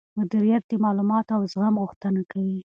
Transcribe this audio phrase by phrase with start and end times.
[0.19, 2.59] مديريت د معلوماتو او زغم غوښتنه کوي.